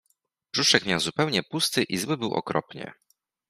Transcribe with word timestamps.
Brzuszek 0.53 0.85
miał 0.85 0.99
zupełnie 0.99 1.43
pusty 1.43 1.83
i 1.83 1.97
zły 1.97 2.17
był 2.17 2.33
okropnie. 2.33 2.93